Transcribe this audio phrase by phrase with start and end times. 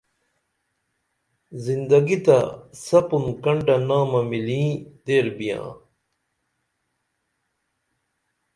[1.65, 2.37] زندگی تہ
[2.85, 4.71] سپُن کنٹہ نامہ مِلیں
[5.05, 5.67] تیر بیاں